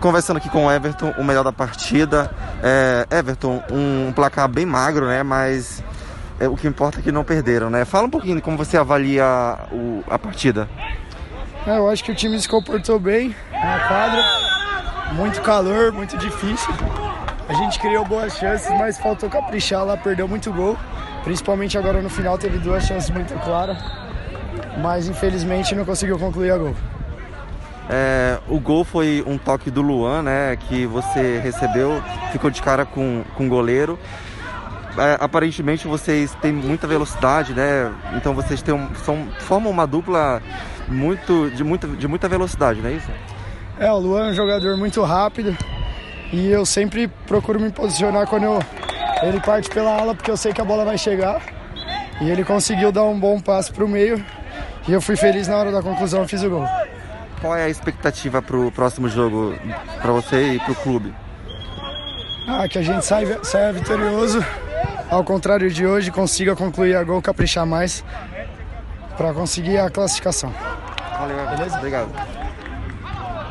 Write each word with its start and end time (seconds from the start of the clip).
conversando 0.00 0.38
aqui 0.38 0.48
com 0.48 0.66
o 0.66 0.72
Everton, 0.72 1.14
o 1.18 1.22
melhor 1.22 1.44
da 1.44 1.52
partida. 1.52 2.30
É, 2.62 3.06
Everton, 3.10 3.62
um 3.70 4.12
placar 4.12 4.48
bem 4.48 4.66
magro, 4.66 5.06
né? 5.06 5.22
Mas 5.22 5.82
é, 6.40 6.48
o 6.48 6.56
que 6.56 6.66
importa 6.66 6.98
é 6.98 7.02
que 7.02 7.12
não 7.12 7.22
perderam, 7.22 7.70
né? 7.70 7.84
Fala 7.84 8.06
um 8.06 8.10
pouquinho 8.10 8.40
como 8.40 8.56
você 8.56 8.76
avalia 8.76 9.58
o, 9.70 10.02
a 10.08 10.18
partida. 10.18 10.68
É, 11.66 11.76
eu 11.76 11.88
acho 11.88 12.02
que 12.02 12.10
o 12.10 12.14
time 12.14 12.40
se 12.40 12.48
comportou 12.48 12.98
bem 12.98 13.34
na 13.52 13.80
quadra. 13.86 14.24
Muito 15.12 15.42
calor, 15.42 15.92
muito 15.92 16.16
difícil. 16.16 16.72
A 17.48 17.52
gente 17.52 17.78
criou 17.78 18.04
boas 18.04 18.36
chances, 18.36 18.70
mas 18.78 18.96
faltou 18.96 19.28
caprichar 19.28 19.84
lá, 19.84 19.96
perdeu 19.96 20.26
muito 20.26 20.52
gol. 20.52 20.78
Principalmente 21.24 21.76
agora 21.76 22.00
no 22.00 22.08
final 22.08 22.38
teve 22.38 22.58
duas 22.58 22.84
chances 22.84 23.10
muito 23.10 23.34
claras. 23.44 23.76
Mas 24.82 25.08
infelizmente 25.08 25.74
não 25.74 25.84
conseguiu 25.84 26.18
concluir 26.18 26.52
a 26.52 26.56
gol. 26.56 26.74
É, 27.88 28.38
o 28.48 28.60
gol 28.60 28.84
foi 28.84 29.24
um 29.26 29.38
toque 29.38 29.70
do 29.70 29.82
Luan, 29.82 30.22
né? 30.22 30.56
Que 30.56 30.86
você 30.86 31.38
recebeu, 31.38 32.02
ficou 32.32 32.50
de 32.50 32.60
cara 32.62 32.84
com, 32.84 33.24
com 33.34 33.46
o 33.46 33.48
goleiro. 33.48 33.98
É, 34.98 35.16
aparentemente 35.20 35.86
vocês 35.86 36.34
têm 36.42 36.52
muita 36.52 36.86
velocidade, 36.86 37.54
né? 37.54 37.92
Então 38.16 38.34
vocês 38.34 38.60
têm 38.60 38.74
um, 38.74 38.94
são, 39.04 39.28
formam 39.38 39.70
uma 39.70 39.86
dupla 39.86 40.42
muito 40.88 41.50
de, 41.50 41.62
muita, 41.62 41.86
de 41.86 42.08
muita 42.08 42.28
velocidade, 42.28 42.80
não 42.80 42.90
é 42.90 42.94
isso? 42.94 43.10
É, 43.78 43.90
o 43.90 43.98
Luan 43.98 44.28
é 44.28 44.30
um 44.30 44.34
jogador 44.34 44.76
muito 44.76 45.02
rápido 45.02 45.56
e 46.32 46.48
eu 46.48 46.66
sempre 46.66 47.08
procuro 47.26 47.58
me 47.58 47.70
posicionar 47.70 48.26
quando 48.26 48.44
eu, 48.44 48.58
ele 49.22 49.40
parte 49.40 49.70
pela 49.70 49.96
ala 50.00 50.14
porque 50.14 50.30
eu 50.30 50.36
sei 50.36 50.52
que 50.52 50.60
a 50.60 50.64
bola 50.64 50.84
vai 50.84 50.98
chegar. 50.98 51.40
E 52.20 52.28
ele 52.28 52.44
conseguiu 52.44 52.92
dar 52.92 53.04
um 53.04 53.18
bom 53.18 53.40
passe 53.40 53.72
para 53.72 53.84
o 53.84 53.88
meio 53.88 54.22
e 54.86 54.92
eu 54.92 55.00
fui 55.00 55.16
feliz 55.16 55.48
na 55.48 55.56
hora 55.56 55.72
da 55.72 55.82
conclusão, 55.82 56.28
fiz 56.28 56.42
o 56.42 56.50
gol. 56.50 56.66
Qual 57.40 57.56
é 57.56 57.64
a 57.64 57.68
expectativa 57.68 58.42
para 58.42 58.56
o 58.56 58.70
próximo 58.70 59.08
jogo 59.08 59.54
para 60.00 60.12
você 60.12 60.54
e 60.54 60.58
para 60.58 60.72
o 60.72 60.74
clube? 60.74 61.14
Ah, 62.46 62.68
que 62.68 62.78
a 62.78 62.82
gente 62.82 63.04
saia, 63.04 63.42
saia 63.42 63.72
vitorioso, 63.72 64.44
ao 65.10 65.24
contrário 65.24 65.70
de 65.70 65.86
hoje, 65.86 66.10
consiga 66.10 66.54
concluir 66.54 66.96
a 66.96 67.02
gol, 67.02 67.22
caprichar 67.22 67.64
mais 67.64 68.04
para 69.16 69.32
conseguir 69.32 69.78
a 69.78 69.90
classificação. 69.90 70.52
Valeu, 71.18 71.48
beleza? 71.50 71.76
Obrigado. 71.78 72.10